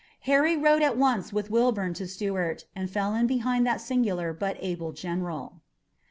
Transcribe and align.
Harry 0.21 0.57
rode 0.57 0.81
at 0.81 0.97
once 0.97 1.31
with 1.31 1.51
Wilbourn 1.51 1.93
to 1.93 2.07
Stuart 2.07 2.65
and 2.75 2.89
fell 2.89 3.13
in 3.13 3.27
behind 3.27 3.67
that 3.67 3.79
singular 3.81 4.33
but 4.33 4.57
able 4.59 4.91
general. 4.93 5.61